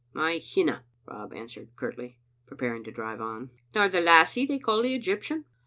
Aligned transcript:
"I 0.15 0.39
hinna,'' 0.39 0.83
Rob 1.05 1.31
answered 1.31 1.75
curtly, 1.75 2.17
preparing 2.47 2.83
to 2.85 2.91
drive 2.91 3.21
on." 3.21 3.51
Nor 3.75 3.87
the 3.87 4.01
lassie 4.01 4.47
they 4.47 4.57
call 4.57 4.81
the 4.81 4.95
Egyptian?" 4.95 5.45